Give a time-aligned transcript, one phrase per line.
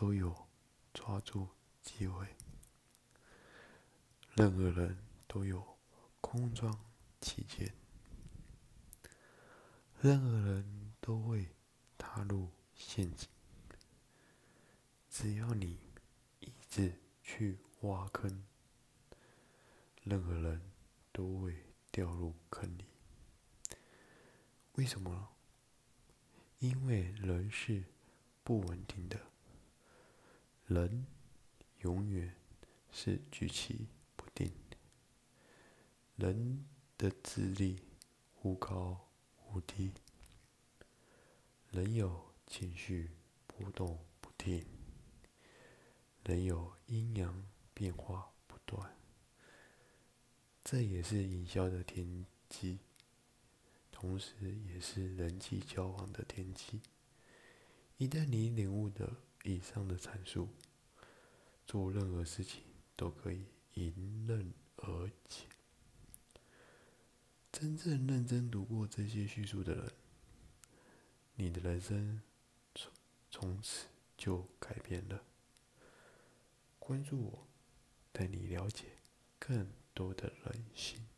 [0.00, 0.34] 都有
[0.94, 1.46] 抓住
[1.82, 2.26] 机会，
[4.34, 4.96] 任何人
[5.26, 5.76] 都有
[6.22, 6.74] 空装
[7.20, 7.70] 期间，
[10.00, 11.54] 任何人都会
[11.98, 13.28] 踏入陷阱。
[15.10, 15.78] 只要你
[16.38, 18.42] 一直去挖坑，
[20.02, 20.62] 任何人
[21.12, 22.86] 都会掉入坑里。
[24.76, 25.28] 为什么？
[26.58, 27.84] 因为人是
[28.42, 29.20] 不稳定的，
[30.70, 31.04] 人
[31.80, 32.32] 永远
[32.92, 34.52] 是举棋不定，
[36.14, 36.64] 人
[36.96, 37.80] 的智力
[38.36, 39.92] 忽高忽低，
[41.72, 43.10] 人有情绪
[43.48, 44.64] 波动不定，
[46.22, 48.96] 人有阴阳变化不断，
[50.62, 52.78] 这也是营销的天机。
[53.90, 56.80] 同时，也是人际交往的天机。
[58.00, 60.48] 一旦你领悟的以上的阐述，
[61.66, 62.62] 做任何事情
[62.96, 65.44] 都可以迎刃而解。
[67.52, 69.92] 真正认真读过这些叙述的人，
[71.34, 72.22] 你的人生
[72.74, 72.90] 从
[73.30, 75.22] 从此就改变了。
[76.78, 77.46] 关注我，
[78.12, 78.96] 带你了解
[79.38, 81.09] 更多的人性。